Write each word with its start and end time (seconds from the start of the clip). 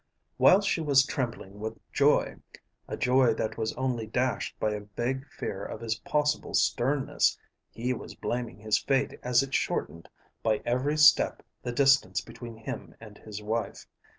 Whilst 0.39 0.67
she 0.67 0.81
was 0.81 1.05
trembling 1.05 1.59
with 1.59 1.77
joy, 1.93 2.37
a 2.87 2.97
joy 2.97 3.35
that 3.35 3.55
was 3.55 3.71
only 3.73 4.07
dashed 4.07 4.59
by 4.59 4.71
a 4.71 4.85
vague 4.95 5.27
fear 5.27 5.63
of 5.63 5.79
his 5.79 5.99
possible 5.99 6.55
sternness, 6.55 7.37
he 7.69 7.93
was 7.93 8.15
blaming 8.15 8.57
his 8.57 8.79
fate 8.79 9.19
as 9.21 9.43
it 9.43 9.53
shortened 9.53 10.09
by 10.41 10.63
every 10.65 10.97
step 10.97 11.43
the 11.61 11.71
distance 11.71 12.19
between 12.19 12.57
him 12.57 12.95
and 12.99 13.19
his 13.19 13.43
wife. 13.43 13.85